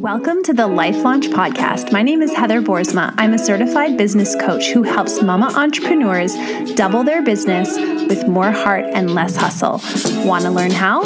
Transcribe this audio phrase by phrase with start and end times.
[0.00, 1.92] Welcome to the Life Launch Podcast.
[1.92, 3.12] My name is Heather Boersma.
[3.18, 6.34] I'm a certified business coach who helps mama entrepreneurs
[6.72, 7.76] double their business
[8.08, 9.82] with more heart and less hustle.
[10.26, 11.02] Want to learn how?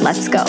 [0.00, 0.44] Let's go.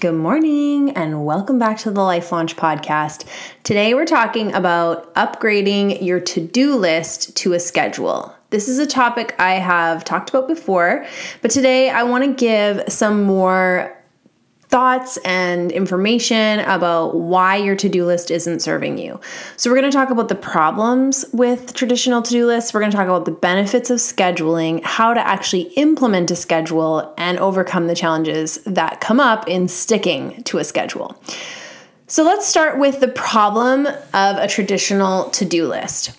[0.00, 3.24] Good morning and welcome back to the Life Launch Podcast.
[3.62, 8.34] Today we're talking about upgrading your to do list to a schedule.
[8.50, 11.06] This is a topic I have talked about before,
[11.42, 14.01] but today I want to give some more
[14.72, 19.20] thoughts and information about why your to do list isn't serving you.
[19.58, 22.72] So, we're going to talk about the problems with traditional to do lists.
[22.72, 27.14] We're going to talk about the benefits of scheduling, how to actually implement a schedule,
[27.18, 31.22] and overcome the challenges that come up in sticking to a schedule.
[32.06, 36.18] So, let's start with the problem of a traditional to do list.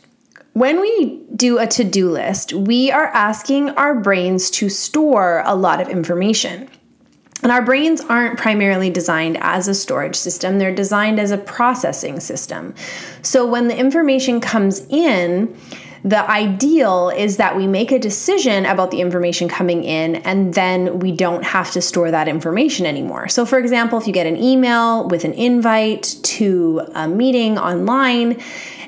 [0.53, 5.55] When we do a to do list, we are asking our brains to store a
[5.55, 6.69] lot of information.
[7.43, 12.19] And our brains aren't primarily designed as a storage system, they're designed as a processing
[12.19, 12.73] system.
[13.21, 15.55] So when the information comes in,
[16.05, 20.99] the ideal is that we make a decision about the information coming in and then
[20.99, 23.29] we don't have to store that information anymore.
[23.29, 28.41] So, for example, if you get an email with an invite to a meeting online,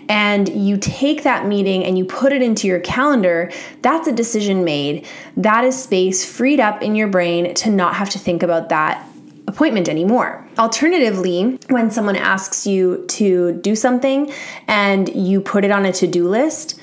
[0.09, 4.64] and you take that meeting and you put it into your calendar, that's a decision
[4.64, 5.08] made.
[5.38, 9.08] That is space freed up in your brain to not have to think about that
[9.48, 10.48] appointment anymore.
[10.58, 14.31] Alternatively, when someone asks you to do something
[14.67, 16.80] and you put it on a to do list,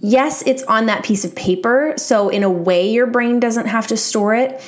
[0.00, 1.94] yes, it's on that piece of paper.
[1.96, 4.60] So, in a way, your brain doesn't have to store it,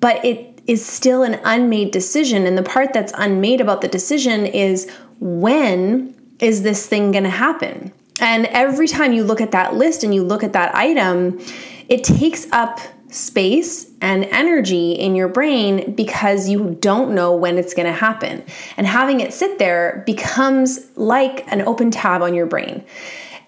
[0.00, 2.46] but it is still an unmade decision.
[2.46, 7.30] And the part that's unmade about the decision is when is this thing going to
[7.30, 7.92] happen?
[8.20, 11.40] And every time you look at that list and you look at that item,
[11.88, 17.74] it takes up space and energy in your brain because you don't know when it's
[17.74, 18.44] going to happen.
[18.76, 22.84] And having it sit there becomes like an open tab on your brain.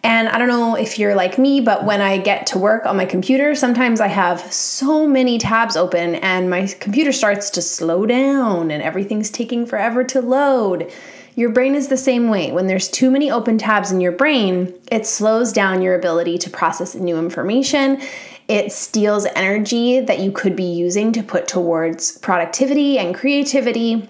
[0.03, 2.97] And I don't know if you're like me, but when I get to work on
[2.97, 8.07] my computer, sometimes I have so many tabs open and my computer starts to slow
[8.07, 10.91] down and everything's taking forever to load.
[11.41, 12.53] Your brain is the same way.
[12.53, 16.51] When there's too many open tabs in your brain, it slows down your ability to
[16.51, 18.03] process new information.
[18.47, 24.07] It steals energy that you could be using to put towards productivity and creativity.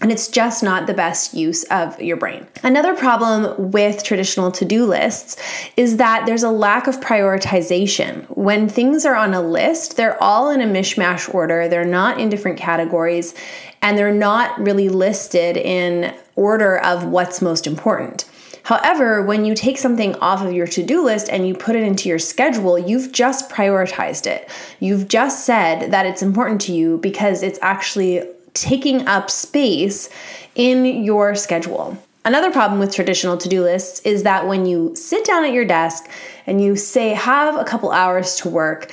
[0.00, 2.46] And it's just not the best use of your brain.
[2.62, 5.36] Another problem with traditional to do lists
[5.76, 8.24] is that there's a lack of prioritization.
[8.38, 12.30] When things are on a list, they're all in a mishmash order, they're not in
[12.30, 13.34] different categories,
[13.82, 18.24] and they're not really listed in order of what's most important.
[18.64, 21.82] However, when you take something off of your to do list and you put it
[21.82, 24.48] into your schedule, you've just prioritized it.
[24.80, 28.22] You've just said that it's important to you because it's actually
[28.54, 30.08] taking up space
[30.54, 31.98] in your schedule.
[32.24, 35.66] Another problem with traditional to do lists is that when you sit down at your
[35.66, 36.08] desk
[36.46, 38.90] and you say, have a couple hours to work,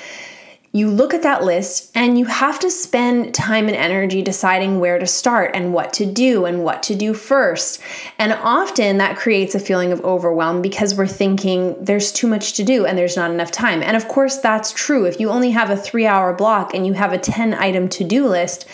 [0.74, 4.98] you look at that list and you have to spend time and energy deciding where
[4.98, 7.82] to start and what to do and what to do first.
[8.18, 12.64] And often that creates a feeling of overwhelm because we're thinking there's too much to
[12.64, 13.84] do and there's not enough time.
[13.84, 15.06] And of course, that's true.
[15.06, 18.06] If you only have a three hour block and you have a 10 item to
[18.06, 18.66] do list,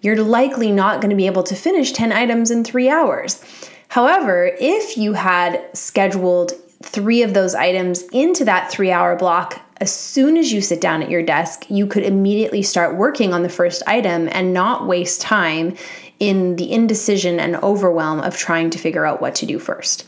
[0.00, 3.44] you're likely not going to be able to finish 10 items in three hours.
[3.88, 6.52] However, if you had scheduled
[6.82, 11.02] three of those items into that three hour block, as soon as you sit down
[11.02, 15.20] at your desk, you could immediately start working on the first item and not waste
[15.20, 15.74] time
[16.20, 20.06] in the indecision and overwhelm of trying to figure out what to do first.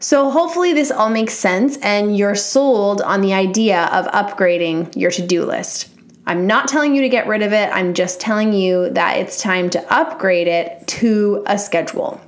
[0.00, 5.12] So, hopefully, this all makes sense and you're sold on the idea of upgrading your
[5.12, 5.88] to do list.
[6.26, 9.40] I'm not telling you to get rid of it, I'm just telling you that it's
[9.40, 12.20] time to upgrade it to a schedule.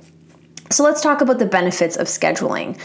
[0.69, 2.79] So, let's talk about the benefits of scheduling.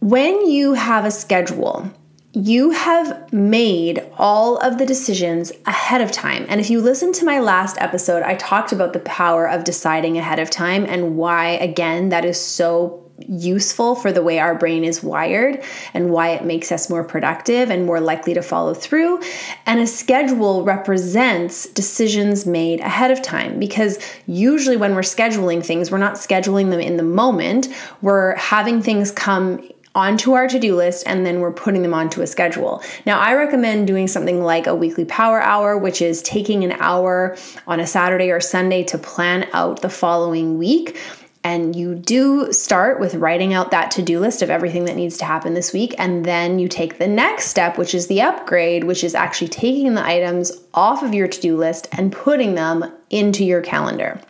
[0.00, 1.90] When you have a schedule,
[2.34, 6.44] you have made all of the decisions ahead of time.
[6.48, 10.18] And if you listen to my last episode, I talked about the power of deciding
[10.18, 14.82] ahead of time and why, again, that is so useful for the way our brain
[14.82, 15.62] is wired
[15.94, 19.22] and why it makes us more productive and more likely to follow through.
[19.66, 25.92] And a schedule represents decisions made ahead of time because usually when we're scheduling things,
[25.92, 27.68] we're not scheduling them in the moment,
[28.02, 32.20] we're having things come onto our to do list and then we're putting them onto
[32.20, 32.82] a schedule.
[33.06, 37.36] Now, I recommend doing something like a weekly power hour, which is taking an hour
[37.66, 40.98] on a Saturday or Sunday to plan out the following week.
[41.46, 45.18] And you do start with writing out that to do list of everything that needs
[45.18, 45.94] to happen this week.
[45.98, 49.94] And then you take the next step, which is the upgrade, which is actually taking
[49.94, 54.22] the items off of your to do list and putting them into your calendar.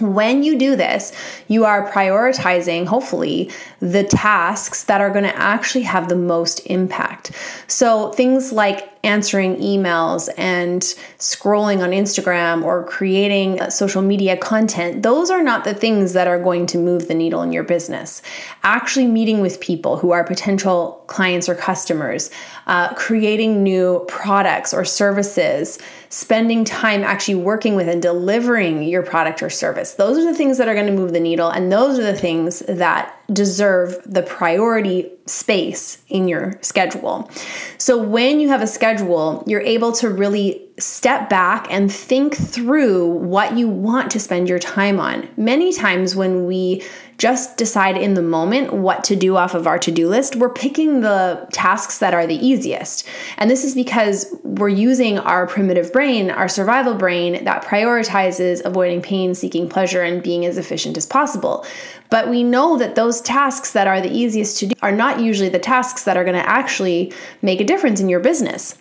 [0.00, 1.12] When you do this,
[1.46, 7.30] you are prioritizing, hopefully, the tasks that are going to actually have the most impact.
[7.68, 10.80] So, things like answering emails and
[11.18, 16.42] scrolling on Instagram or creating social media content, those are not the things that are
[16.42, 18.22] going to move the needle in your business.
[18.62, 22.30] Actually, meeting with people who are potential clients or customers,
[22.66, 29.42] uh, creating new products or services, spending time actually working with and delivering your product
[29.42, 31.50] or service, those are the things that are going to move the needle.
[31.50, 37.30] And those are the things that deserve the priority space in your schedule.
[37.76, 43.06] So when you have a schedule, you're able to really step back and think through
[43.06, 45.28] what you want to spend your time on.
[45.36, 46.82] Many times when we
[47.18, 50.52] just decide in the moment what to do off of our to do list, we're
[50.52, 53.06] picking the tasks that are the easiest.
[53.38, 59.02] And this is because we're using our primitive brain, our survival brain, that prioritizes avoiding
[59.02, 61.64] pain, seeking pleasure, and being as efficient as possible.
[62.10, 65.48] But we know that those tasks that are the easiest to do are not usually
[65.48, 67.12] the tasks that are going to actually
[67.42, 68.76] make a difference in your business.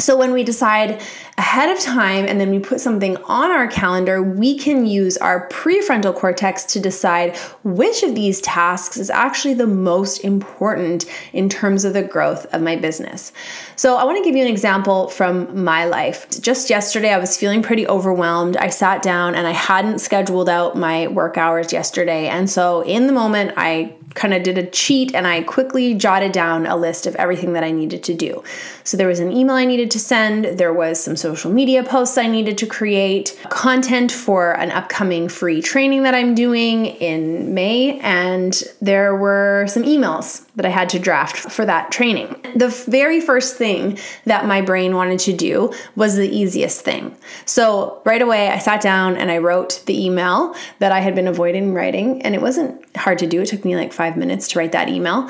[0.00, 1.02] So when we decide
[1.38, 5.48] ahead of time and then we put something on our calendar, we can use our
[5.48, 11.84] prefrontal cortex to decide which of these tasks is actually the most important in terms
[11.84, 13.32] of the growth of my business.
[13.74, 16.28] So I want to give you an example from my life.
[16.40, 18.56] Just yesterday, I was feeling pretty overwhelmed.
[18.56, 22.28] I sat down and I hadn't scheduled out my work hours yesterday.
[22.28, 26.32] And so in the moment, I kind of did a cheat and I quickly jotted
[26.32, 28.42] down a list of everything that I needed to do.
[28.82, 32.18] So there was an email I needed to send, there was some social media posts
[32.18, 38.00] I needed to create, content for an upcoming free training that I'm doing in May,
[38.00, 42.34] and there were some emails that I had to draft for that training.
[42.56, 47.16] The very first thing that my brain wanted to do was the easiest thing.
[47.44, 51.28] So right away, I sat down and I wrote the email that I had been
[51.28, 53.42] avoiding writing, and it wasn't hard to do.
[53.42, 55.28] It took me like five minutes to write that email.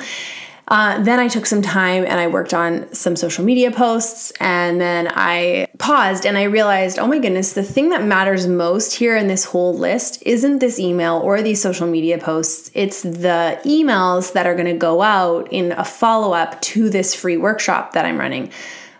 [0.69, 4.31] Uh, then I took some time and I worked on some social media posts.
[4.39, 8.93] And then I paused and I realized, oh my goodness, the thing that matters most
[8.93, 12.69] here in this whole list isn't this email or these social media posts.
[12.75, 17.15] It's the emails that are going to go out in a follow up to this
[17.15, 18.51] free workshop that I'm running.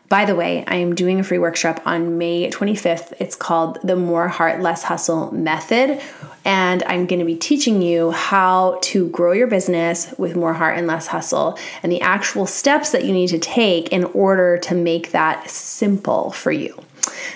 [0.10, 3.14] By the way, I am doing a free workshop on May 25th.
[3.20, 6.02] It's called the More Heart, Less Hustle Method.
[6.44, 10.80] And I'm going to be teaching you how to grow your business with more heart
[10.80, 14.74] and less hustle and the actual steps that you need to take in order to
[14.74, 16.76] make that simple for you.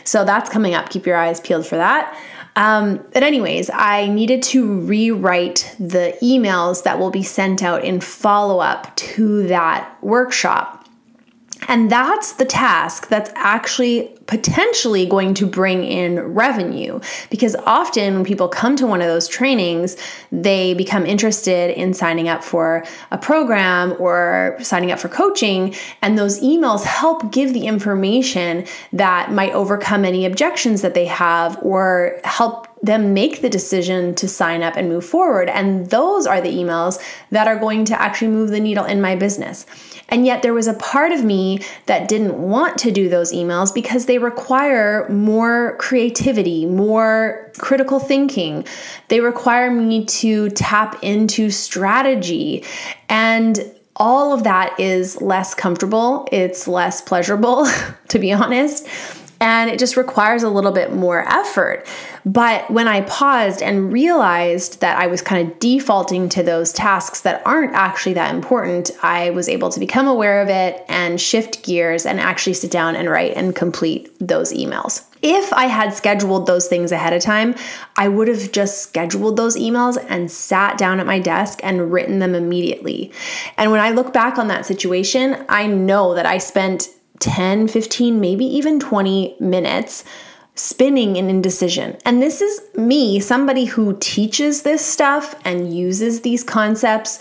[0.03, 0.89] So that's coming up.
[0.89, 2.19] Keep your eyes peeled for that.
[2.55, 7.99] Um, but, anyways, I needed to rewrite the emails that will be sent out in
[7.99, 10.82] follow up to that workshop.
[11.67, 16.99] And that's the task that's actually potentially going to bring in revenue
[17.29, 19.97] because often when people come to one of those trainings,
[20.31, 25.75] they become interested in signing up for a program or signing up for coaching.
[26.01, 31.57] And those emails help give the information that might overcome any objections that they have
[31.61, 35.49] or help them make the decision to sign up and move forward.
[35.49, 37.01] And those are the emails
[37.31, 39.65] that are going to actually move the needle in my business.
[40.09, 43.73] And yet, there was a part of me that didn't want to do those emails
[43.73, 48.67] because they require more creativity, more critical thinking.
[49.07, 52.65] They require me to tap into strategy.
[53.07, 53.59] And
[53.95, 57.65] all of that is less comfortable, it's less pleasurable,
[58.09, 58.87] to be honest
[59.43, 61.85] and it just requires a little bit more effort.
[62.25, 67.19] But when I paused and realized that I was kind of defaulting to those tasks
[67.21, 71.61] that aren't actually that important, I was able to become aware of it and shift
[71.61, 75.03] gears and actually sit down and write and complete those emails.
[75.21, 77.53] If I had scheduled those things ahead of time,
[77.97, 82.19] I would have just scheduled those emails and sat down at my desk and written
[82.19, 83.11] them immediately.
[83.57, 86.87] And when I look back on that situation, I know that I spent
[87.23, 90.03] 10, 15, maybe even 20 minutes
[90.55, 91.97] spinning in indecision.
[92.05, 97.19] And this is me, somebody who teaches this stuff and uses these concepts.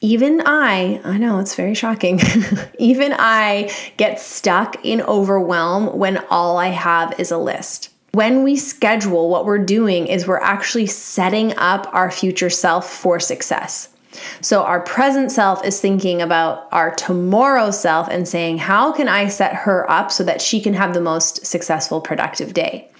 [0.00, 2.18] Even I, I know it's very shocking,
[2.78, 7.90] even I get stuck in overwhelm when all I have is a list.
[8.12, 13.20] When we schedule, what we're doing is we're actually setting up our future self for
[13.20, 13.90] success.
[14.40, 19.28] So, our present self is thinking about our tomorrow self and saying, How can I
[19.28, 22.90] set her up so that she can have the most successful, productive day?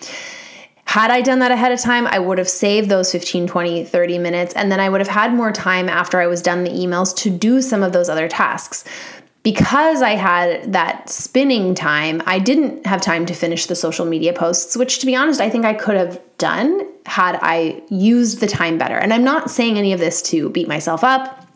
[0.84, 4.18] Had I done that ahead of time, I would have saved those 15, 20, 30
[4.18, 7.14] minutes, and then I would have had more time after I was done the emails
[7.18, 8.84] to do some of those other tasks.
[9.42, 14.32] Because I had that spinning time, I didn't have time to finish the social media
[14.32, 18.46] posts, which to be honest, I think I could have done had I used the
[18.46, 18.96] time better.
[18.96, 21.46] And I'm not saying any of this to beat myself up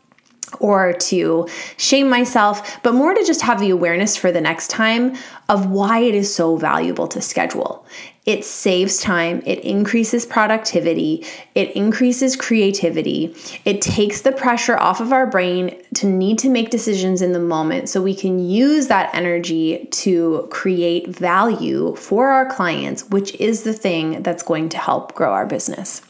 [0.61, 5.15] or to shame myself, but more to just have the awareness for the next time
[5.49, 7.85] of why it is so valuable to schedule.
[8.27, 15.13] It saves time, it increases productivity, it increases creativity, it takes the pressure off of
[15.13, 19.15] our brain to need to make decisions in the moment so we can use that
[19.15, 25.15] energy to create value for our clients, which is the thing that's going to help
[25.15, 26.01] grow our business.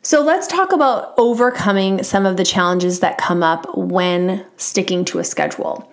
[0.00, 5.18] So let's talk about overcoming some of the challenges that come up when sticking to
[5.18, 5.92] a schedule.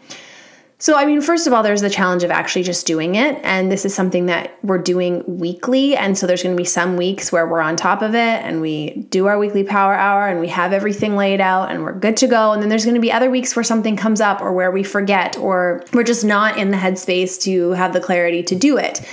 [0.83, 3.39] So, I mean, first of all, there's the challenge of actually just doing it.
[3.41, 5.95] And this is something that we're doing weekly.
[5.95, 8.59] And so there's going to be some weeks where we're on top of it and
[8.59, 12.17] we do our weekly power hour and we have everything laid out and we're good
[12.17, 12.51] to go.
[12.51, 14.83] And then there's going to be other weeks where something comes up or where we
[14.83, 19.07] forget or we're just not in the headspace to have the clarity to do it.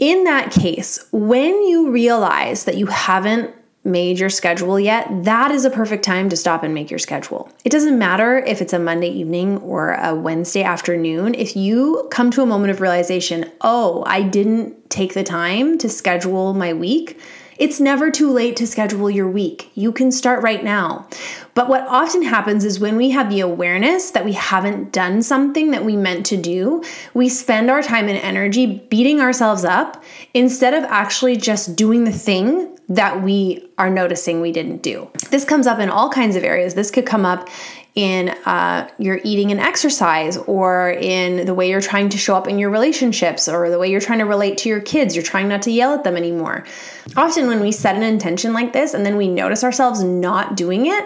[0.00, 5.64] In that case, when you realize that you haven't made your schedule yet, that is
[5.64, 7.50] a perfect time to stop and make your schedule.
[7.64, 11.34] It doesn't matter if it's a Monday evening or a Wednesday afternoon.
[11.34, 15.88] If you come to a moment of realization, oh, I didn't take the time to
[15.88, 17.18] schedule my week,
[17.60, 19.70] it's never too late to schedule your week.
[19.74, 21.06] You can start right now.
[21.52, 25.70] But what often happens is when we have the awareness that we haven't done something
[25.72, 26.82] that we meant to do,
[27.12, 32.12] we spend our time and energy beating ourselves up instead of actually just doing the
[32.12, 35.08] thing that we are noticing we didn't do.
[35.30, 36.74] This comes up in all kinds of areas.
[36.74, 37.48] This could come up
[37.94, 42.46] in uh, your eating and exercise, or in the way you're trying to show up
[42.46, 45.14] in your relationships, or the way you're trying to relate to your kids.
[45.14, 46.64] You're trying not to yell at them anymore.
[47.16, 50.86] Often, when we set an intention like this and then we notice ourselves not doing
[50.86, 51.04] it,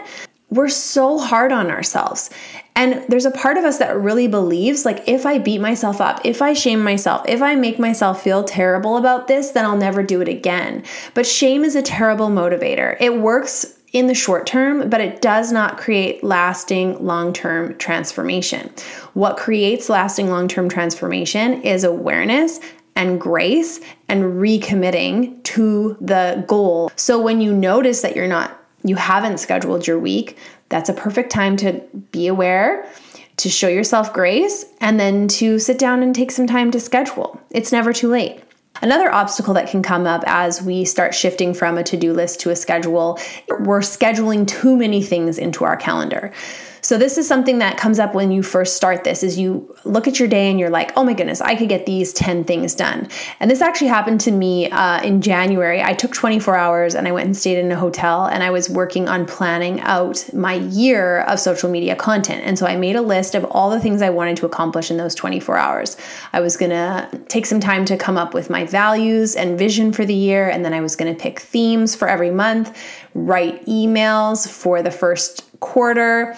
[0.50, 2.30] we're so hard on ourselves.
[2.76, 6.20] And there's a part of us that really believes like, if I beat myself up,
[6.24, 10.02] if I shame myself, if I make myself feel terrible about this, then I'll never
[10.02, 10.82] do it again.
[11.14, 12.96] But shame is a terrible motivator.
[13.00, 18.72] It works in the short term, but it does not create lasting long term transformation.
[19.12, 22.58] What creates lasting long term transformation is awareness
[22.96, 26.90] and grace and recommitting to the goal.
[26.96, 30.36] So when you notice that you're not you haven't scheduled your week,
[30.74, 32.84] that's a perfect time to be aware,
[33.36, 37.40] to show yourself grace, and then to sit down and take some time to schedule.
[37.50, 38.42] It's never too late.
[38.82, 42.40] Another obstacle that can come up as we start shifting from a to do list
[42.40, 43.20] to a schedule,
[43.60, 46.32] we're scheduling too many things into our calendar.
[46.84, 50.06] So this is something that comes up when you first start this is you look
[50.06, 52.74] at your day and you're like, "Oh my goodness, I could get these 10 things
[52.74, 53.08] done."
[53.40, 55.82] And this actually happened to me uh, in January.
[55.82, 58.68] I took 24 hours and I went and stayed in a hotel and I was
[58.68, 62.42] working on planning out my year of social media content.
[62.44, 64.98] And so I made a list of all the things I wanted to accomplish in
[64.98, 65.96] those 24 hours.
[66.34, 69.90] I was going to take some time to come up with my values and vision
[69.90, 72.76] for the year and then I was going to pick themes for every month,
[73.14, 76.36] write emails for the first quarter,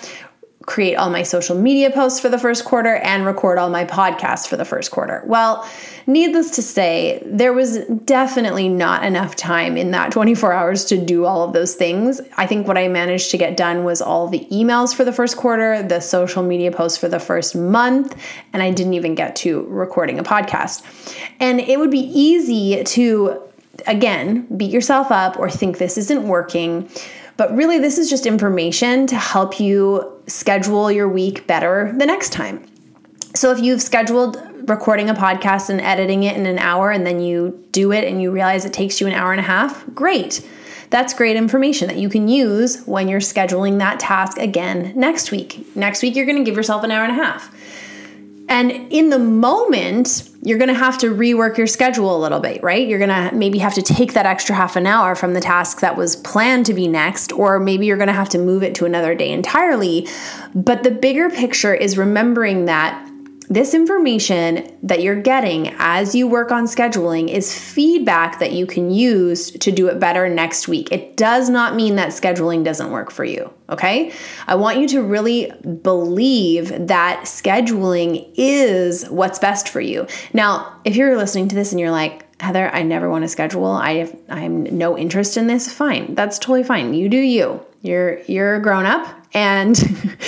[0.67, 4.49] create all my social media posts for the first quarter and record all my podcasts
[4.49, 5.23] for the first quarter.
[5.25, 5.67] Well,
[6.09, 11.25] needless to say, there was definitely not enough time in that 24 hours to do
[11.25, 12.21] all of those things.
[12.37, 15.37] I think what I managed to get done was all the emails for the first
[15.37, 18.21] quarter, the social media posts for the first month,
[18.53, 20.85] and I didn't even get to recording a podcast.
[21.39, 23.41] And it would be easy to
[23.87, 26.89] again, beat yourself up or think this isn't working.
[27.37, 32.33] But really, this is just information to help you schedule your week better the next
[32.33, 32.67] time.
[33.35, 37.21] So if you've scheduled recording a podcast and editing it in an hour and then
[37.21, 40.47] you do it and you realize it takes you an hour and a half, great.
[40.91, 45.67] That's great information that you can use when you're scheduling that task again next week.
[45.77, 47.53] Next week, you're going to give yourself an hour and a half.
[48.49, 52.63] And in the moment, you're going to have to rework your schedule a little bit,
[52.63, 52.87] right?
[52.87, 55.81] You're going to maybe have to take that extra half an hour from the task
[55.81, 58.75] that was planned to be next, or maybe you're going to have to move it
[58.77, 60.07] to another day entirely.
[60.55, 63.11] But the bigger picture is remembering that
[63.49, 68.91] this information that you're getting as you work on scheduling is feedback that you can
[68.91, 70.91] use to do it better next week.
[70.91, 74.13] It does not mean that scheduling doesn't work for you, okay?
[74.47, 80.07] I want you to really believe that scheduling is what's best for you.
[80.33, 83.67] Now, if you're listening to this and you're like, Heather, I never want to schedule.
[83.67, 85.73] I have I'm no interest in this.
[85.73, 86.15] Fine.
[86.15, 86.93] That's totally fine.
[86.93, 87.65] You do you.
[87.87, 89.79] You're you're a grown up and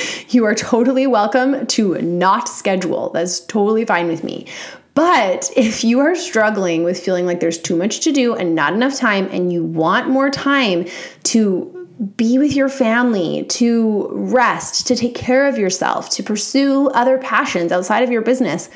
[0.28, 3.10] you are totally welcome to not schedule.
[3.10, 4.46] That's totally fine with me.
[4.94, 8.72] But if you are struggling with feeling like there's too much to do and not
[8.72, 10.86] enough time, and you want more time
[11.24, 17.16] to be with your family, to rest, to take care of yourself, to pursue other
[17.18, 18.70] passions outside of your business.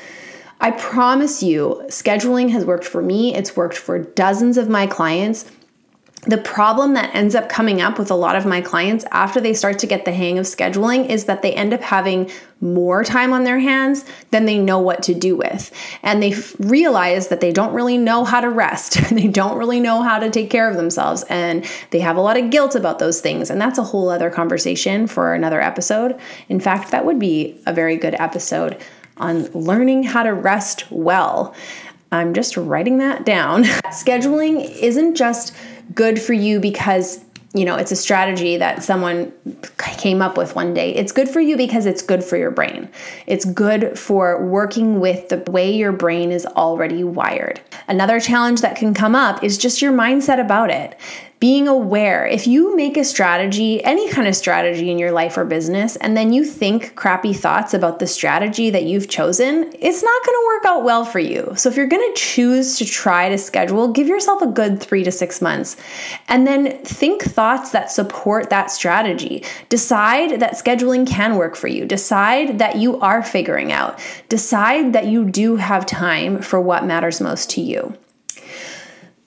[0.61, 3.35] I promise you, scheduling has worked for me.
[3.35, 5.51] It's worked for dozens of my clients
[6.25, 9.53] the problem that ends up coming up with a lot of my clients after they
[9.53, 13.33] start to get the hang of scheduling is that they end up having more time
[13.33, 15.71] on their hands than they know what to do with.
[16.01, 19.09] And they realize that they don't really know how to rest.
[19.09, 21.23] they don't really know how to take care of themselves.
[21.29, 23.49] And they have a lot of guilt about those things.
[23.49, 26.17] And that's a whole other conversation for another episode.
[26.47, 28.81] In fact, that would be a very good episode
[29.17, 31.53] on learning how to rest well.
[32.13, 33.63] I'm just writing that down.
[33.85, 35.53] Scheduling isn't just
[35.93, 37.23] good for you because
[37.55, 39.31] you know, it's a strategy that someone
[39.77, 40.93] came up with one day.
[40.95, 42.89] It's good for you because it's good for your brain.
[43.27, 47.61] It's good for working with the way your brain is already wired.
[47.87, 50.97] Another challenge that can come up is just your mindset about it
[51.43, 52.25] being aware.
[52.25, 56.15] If you make a strategy, any kind of strategy in your life or business, and
[56.15, 60.45] then you think crappy thoughts about the strategy that you've chosen, it's not going to
[60.45, 61.51] work out well for you.
[61.57, 65.03] So if you're going to choose to try to schedule, give yourself a good three
[65.03, 65.75] to six months
[66.29, 69.43] and then think thoughts that support that strategy.
[69.67, 71.83] Decide that scheduling can work for you.
[71.83, 73.99] Decide that you are figuring out.
[74.29, 77.97] Decide that you do have time for what matters most to you.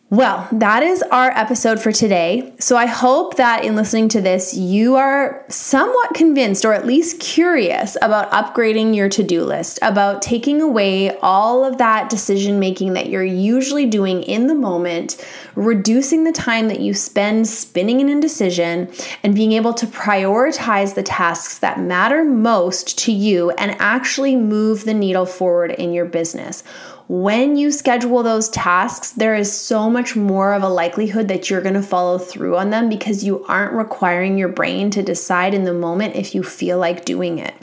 [0.08, 2.52] Well, that is our episode for today.
[2.60, 7.18] So I hope that in listening to this, you are somewhat convinced or at least
[7.18, 12.92] curious about upgrading your to do list, about taking away all of that decision making
[12.92, 15.16] that you're usually doing in the moment,
[15.56, 18.88] reducing the time that you spend spinning an indecision,
[19.24, 24.84] and being able to prioritize the tasks that matter most to you and actually move
[24.84, 26.62] the needle forward in your business
[27.08, 31.60] when you schedule those tasks, there is so much more of a likelihood that you're
[31.60, 35.64] going to follow through on them because you aren't requiring your brain to decide in
[35.64, 37.54] the moment if you feel like doing it.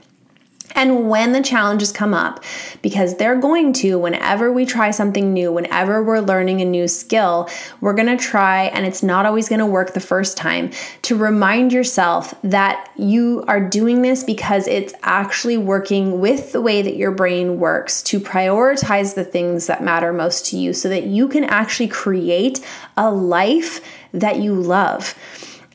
[0.75, 2.43] And when the challenges come up,
[2.81, 7.49] because they're going to, whenever we try something new, whenever we're learning a new skill,
[7.81, 10.71] we're gonna try, and it's not always gonna work the first time,
[11.03, 16.81] to remind yourself that you are doing this because it's actually working with the way
[16.81, 21.03] that your brain works to prioritize the things that matter most to you so that
[21.03, 22.65] you can actually create
[22.97, 23.81] a life
[24.11, 25.15] that you love.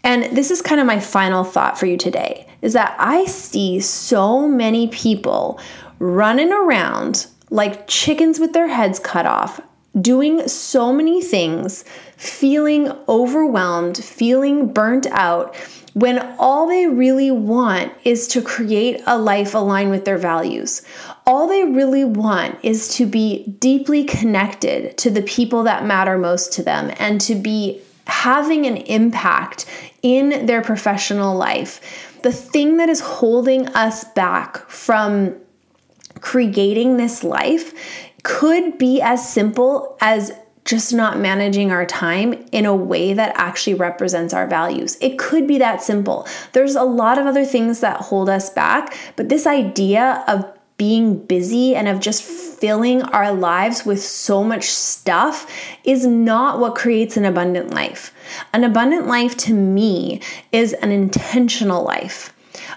[0.02, 3.80] And this is kind of my final thought for you today is that I see
[3.80, 5.60] so many people
[5.98, 9.60] running around like chickens with their heads cut off,
[10.00, 11.84] doing so many things,
[12.16, 15.56] feeling overwhelmed, feeling burnt out,
[15.94, 20.82] when all they really want is to create a life aligned with their values.
[21.26, 26.52] All they really want is to be deeply connected to the people that matter most
[26.52, 29.66] to them and to be having an impact
[30.02, 32.07] in their professional life.
[32.22, 35.36] The thing that is holding us back from
[36.20, 37.72] creating this life
[38.22, 40.32] could be as simple as
[40.64, 44.98] just not managing our time in a way that actually represents our values.
[45.00, 46.26] It could be that simple.
[46.52, 50.44] There's a lot of other things that hold us back, but this idea of
[50.78, 55.50] being busy and of just filling our lives with so much stuff
[55.84, 58.14] is not what creates an abundant life.
[58.54, 60.20] An abundant life to me
[60.52, 62.32] is an intentional life,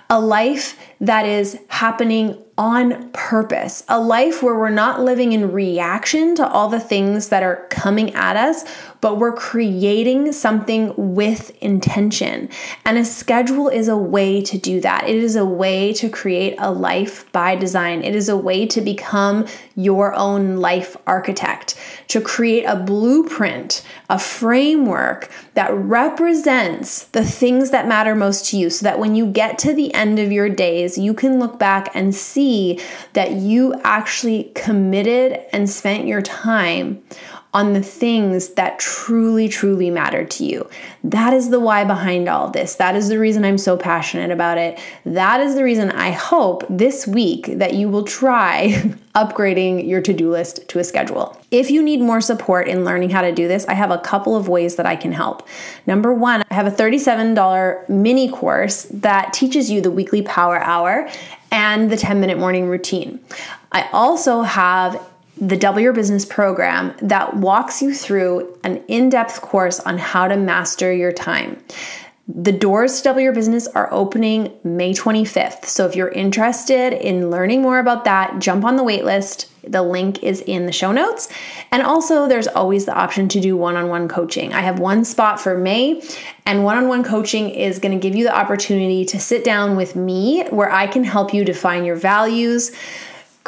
[0.09, 6.35] a life that is happening on purpose, a life where we're not living in reaction
[6.35, 8.63] to all the things that are coming at us,
[8.99, 12.47] but we're creating something with intention.
[12.85, 15.07] And a schedule is a way to do that.
[15.07, 18.03] It is a way to create a life by design.
[18.03, 21.75] It is a way to become your own life architect,
[22.09, 28.69] to create a blueprint, a framework that represents the things that matter most to you
[28.69, 31.89] so that when you get to the end of your days, you can look back
[31.95, 32.80] and see
[33.13, 37.01] that you actually committed and spent your time
[37.53, 40.69] on the things that truly, truly matter to you.
[41.03, 42.75] That is the why behind all this.
[42.75, 44.79] That is the reason I'm so passionate about it.
[45.05, 48.69] That is the reason I hope this week that you will try
[49.15, 51.37] upgrading your to do list to a schedule.
[51.51, 54.37] If you need more support in learning how to do this, I have a couple
[54.37, 55.45] of ways that I can help.
[55.85, 61.09] Number one, I have a $37 mini course that teaches you the weekly power hour
[61.51, 63.19] and the 10 minute morning routine.
[63.73, 65.05] I also have
[65.41, 70.27] the Double Your Business program that walks you through an in depth course on how
[70.27, 71.62] to master your time.
[72.27, 75.65] The doors to Double Your Business are opening May 25th.
[75.65, 80.23] So if you're interested in learning more about that, jump on the waitlist The link
[80.23, 81.27] is in the show notes.
[81.71, 84.54] And also, there's always the option to do one on one coaching.
[84.54, 86.04] I have one spot for May,
[86.45, 89.75] and one on one coaching is going to give you the opportunity to sit down
[89.75, 92.71] with me where I can help you define your values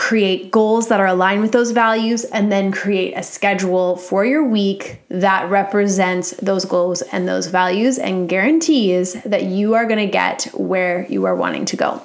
[0.03, 4.43] create goals that are aligned with those values, and then create a schedule for your
[4.43, 10.11] week that represents those goals and those values and guarantees that you are going to
[10.11, 12.01] get where you are wanting to go.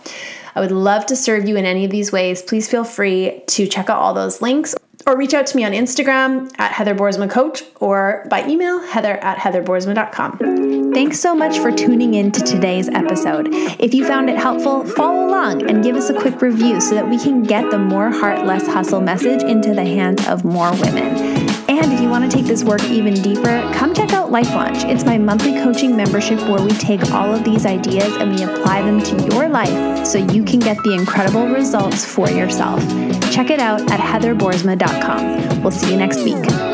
[0.55, 2.41] I would love to serve you in any of these ways.
[2.41, 4.77] Please feel free to check out all those links
[5.09, 6.95] or reach out to me on Instagram at Heather
[7.29, 10.93] Coach or by email, heather at heatherboersma.com.
[10.93, 13.49] Thanks so much for tuning in to today's episode.
[13.81, 17.09] If you found it helpful, follow along and give us a quick review so that
[17.09, 21.58] we can get the more heart, less hustle message into the hands of more women.
[21.69, 24.85] And if you want to take this work even deeper, come check out Life Launch.
[24.85, 28.83] It's my monthly coaching membership where we take all of these ideas and we apply
[28.83, 32.81] them to your life so you can get the incredible results for yourself.
[33.31, 35.63] Check it out at heatherboersma.com.
[35.63, 36.68] We'll see you next week.